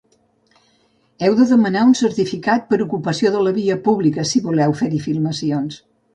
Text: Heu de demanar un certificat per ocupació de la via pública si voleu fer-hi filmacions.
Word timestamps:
Heu 1.27 1.35
de 1.39 1.45
demanar 1.51 1.83
un 1.89 1.93
certificat 1.99 2.65
per 2.73 2.81
ocupació 2.87 3.33
de 3.37 3.45
la 3.49 3.55
via 3.59 3.77
pública 3.91 4.27
si 4.33 4.43
voleu 4.49 4.77
fer-hi 4.83 5.05
filmacions. 5.07 5.81